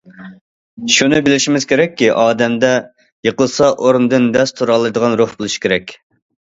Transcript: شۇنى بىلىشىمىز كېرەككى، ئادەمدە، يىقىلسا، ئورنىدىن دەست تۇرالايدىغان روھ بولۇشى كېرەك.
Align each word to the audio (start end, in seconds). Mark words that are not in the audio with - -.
شۇنى 0.93 1.19
بىلىشىمىز 1.27 1.67
كېرەككى، 1.73 2.09
ئادەمدە، 2.23 2.73
يىقىلسا، 3.31 3.71
ئورنىدىن 3.79 4.29
دەست 4.41 4.61
تۇرالايدىغان 4.61 5.23
روھ 5.25 5.41
بولۇشى 5.41 5.67
كېرەك. 5.69 5.99